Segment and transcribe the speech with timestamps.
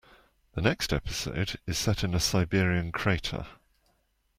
[0.55, 3.45] The next episode is set in a Siberian crater.